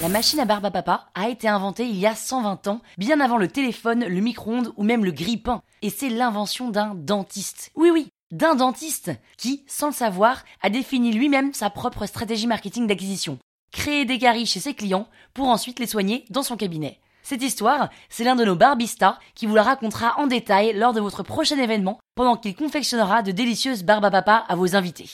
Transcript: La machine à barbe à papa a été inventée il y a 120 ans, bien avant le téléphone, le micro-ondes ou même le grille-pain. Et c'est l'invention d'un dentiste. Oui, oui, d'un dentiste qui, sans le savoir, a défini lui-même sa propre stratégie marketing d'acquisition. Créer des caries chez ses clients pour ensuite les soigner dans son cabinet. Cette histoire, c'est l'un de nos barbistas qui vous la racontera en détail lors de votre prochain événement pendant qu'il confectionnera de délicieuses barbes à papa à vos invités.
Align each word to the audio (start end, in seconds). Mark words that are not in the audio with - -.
La 0.00 0.08
machine 0.08 0.40
à 0.40 0.44
barbe 0.44 0.66
à 0.66 0.72
papa 0.72 1.06
a 1.14 1.28
été 1.28 1.46
inventée 1.46 1.86
il 1.86 1.96
y 1.96 2.06
a 2.06 2.16
120 2.16 2.66
ans, 2.66 2.80
bien 2.98 3.20
avant 3.20 3.38
le 3.38 3.46
téléphone, 3.46 4.04
le 4.04 4.20
micro-ondes 4.20 4.72
ou 4.76 4.82
même 4.82 5.04
le 5.04 5.12
grille-pain. 5.12 5.62
Et 5.82 5.90
c'est 5.90 6.08
l'invention 6.08 6.68
d'un 6.68 6.94
dentiste. 6.96 7.70
Oui, 7.76 7.90
oui, 7.90 8.08
d'un 8.32 8.56
dentiste 8.56 9.12
qui, 9.38 9.62
sans 9.68 9.86
le 9.86 9.92
savoir, 9.92 10.42
a 10.62 10.68
défini 10.68 11.12
lui-même 11.12 11.54
sa 11.54 11.70
propre 11.70 12.06
stratégie 12.06 12.48
marketing 12.48 12.88
d'acquisition. 12.88 13.38
Créer 13.70 14.04
des 14.04 14.18
caries 14.18 14.46
chez 14.46 14.60
ses 14.60 14.74
clients 14.74 15.06
pour 15.32 15.48
ensuite 15.48 15.78
les 15.78 15.86
soigner 15.86 16.24
dans 16.28 16.42
son 16.42 16.56
cabinet. 16.56 16.98
Cette 17.22 17.42
histoire, 17.42 17.88
c'est 18.10 18.24
l'un 18.24 18.36
de 18.36 18.44
nos 18.44 18.56
barbistas 18.56 19.18
qui 19.34 19.46
vous 19.46 19.54
la 19.54 19.62
racontera 19.62 20.18
en 20.18 20.26
détail 20.26 20.74
lors 20.74 20.92
de 20.92 21.00
votre 21.00 21.22
prochain 21.22 21.56
événement 21.56 21.98
pendant 22.16 22.36
qu'il 22.36 22.54
confectionnera 22.56 23.22
de 23.22 23.32
délicieuses 23.32 23.84
barbes 23.84 24.04
à 24.04 24.10
papa 24.10 24.44
à 24.48 24.56
vos 24.56 24.76
invités. 24.76 25.08